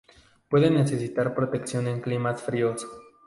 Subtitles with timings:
[0.49, 2.87] Puede necesitar protección en climas fríos.